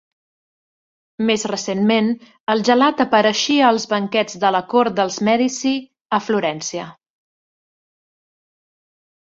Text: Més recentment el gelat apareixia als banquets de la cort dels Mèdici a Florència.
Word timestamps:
Més 1.29 1.43
recentment 1.51 2.09
el 2.55 2.65
gelat 2.71 3.03
apareixia 3.05 3.67
als 3.69 3.85
banquets 3.93 4.41
de 4.45 4.51
la 4.57 4.63
cort 4.73 4.97
dels 5.01 5.19
Mèdici 5.29 5.77
a 6.21 6.25
Florència. 6.31 6.91